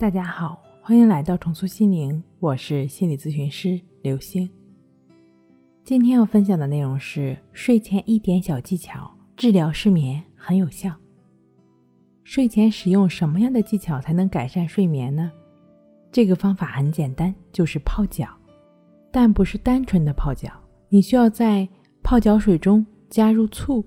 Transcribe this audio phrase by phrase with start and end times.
[0.00, 4.48] 大家好，欢迎来到重塑心灵，我是心理咨询师刘星。
[5.84, 10.90] 今天要分享的内容是睡前一点小技巧，治疗失眠很有效。
[12.24, 15.30] 睡前使用什么样的技巧才能改善睡眠呢？
[16.10, 18.26] 这个方法很简单，就是泡脚，
[19.12, 20.50] 但不是单纯的泡脚，
[20.88, 21.68] 你需要在
[22.02, 23.84] 泡脚水中加入醋，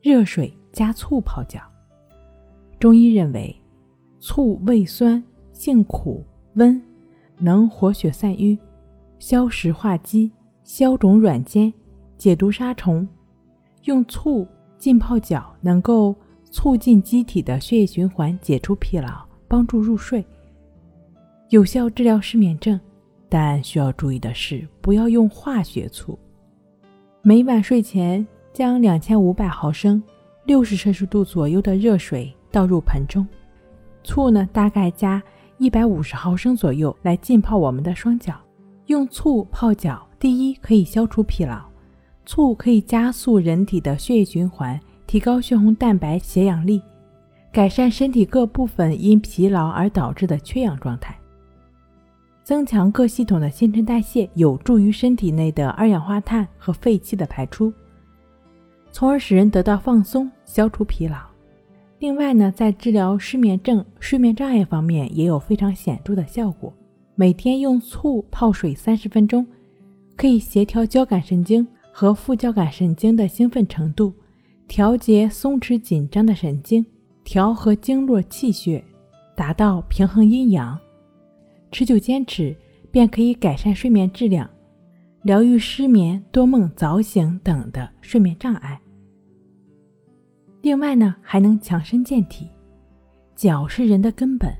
[0.00, 1.60] 热水加醋泡脚。
[2.80, 3.54] 中医认为，
[4.18, 5.22] 醋味酸。
[5.62, 6.82] 性苦温，
[7.38, 8.58] 能活血散瘀、
[9.20, 10.28] 消食化积、
[10.64, 11.72] 消肿软坚、
[12.18, 13.06] 解毒杀虫。
[13.84, 14.44] 用醋
[14.76, 16.12] 浸泡脚，能够
[16.50, 20.26] 促进机体的血液循环，解除疲劳，帮助入睡，
[21.50, 22.80] 有效治疗失眠症。
[23.28, 26.18] 但需要注意的是，不要用化学醋。
[27.22, 30.02] 每晚睡前将两千五百毫升
[30.44, 33.24] （六十摄氏度左右的热水倒入盆中，
[34.02, 35.22] 醋呢，大概加。
[35.62, 38.34] 一百五十毫升左右来浸泡我们的双脚。
[38.86, 41.62] 用醋泡脚，第一可以消除疲劳，
[42.26, 46.82] 醋可以加速人体的血液循环，提高血红蛋白携氧力，
[47.52, 51.16] 改善身体各部分因疲劳而导致的缺氧状态，
[52.42, 57.72] 增强各系统的新陈代谢，有助于身体内的二氧化碳和废气的排出，
[58.90, 61.31] 从而使人得到放松，消除疲劳。
[62.02, 66.74] 另外呢，在治疗失眠症、睡眠障碍方面也有非常显著的效果。
[67.14, 69.46] 每天用醋泡水三十分钟，
[70.16, 74.12] 可以协调交感神经和副交感神经的兴奋程度，
[74.66, 76.84] 调节松弛紧张的神经，
[77.22, 78.82] 调和经络气血，
[79.36, 80.76] 达到平衡阴阳。
[81.70, 82.52] 持久坚持
[82.90, 84.50] 便可以改善睡眠质量，
[85.22, 88.80] 疗愈失眠、多梦、早醒等的睡眠障碍。
[90.62, 92.48] 另外呢，还能强身健体。
[93.34, 94.50] 脚是人的根本，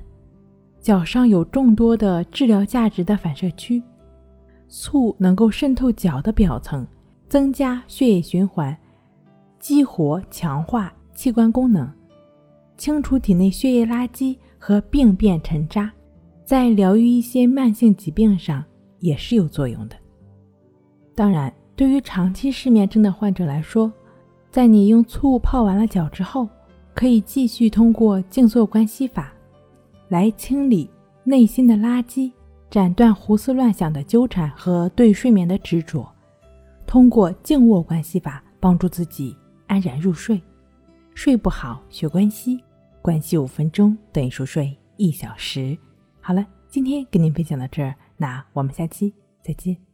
[0.81, 3.81] 脚上有众多的治疗价值的反射区，
[4.69, 6.85] 醋能够渗透脚的表层，
[7.29, 8.77] 增加血液循环，
[9.61, 11.89] 激活强化器官功能，
[12.77, 15.92] 清除体内血液垃圾和病变沉渣，
[16.45, 18.64] 在疗愈一些慢性疾病上
[18.98, 19.95] 也是有作用的。
[21.14, 23.92] 当然，对于长期失眠症的患者来说，
[24.52, 26.46] 在你用醋泡完了脚之后，
[26.95, 29.33] 可以继续通过静坐观息法
[30.08, 30.90] 来清理
[31.24, 32.30] 内心的垃圾，
[32.68, 36.07] 斩断胡思乱想的纠缠和对睡眠的执着。
[36.86, 39.35] 通过静卧观息法帮助自己
[39.68, 40.39] 安然入睡。
[41.14, 42.62] 睡不好学关息，
[43.01, 45.74] 关息五分钟等于熟睡一小时。
[46.20, 49.92] 好了，今天跟您分享到这儿，那我们下期再见。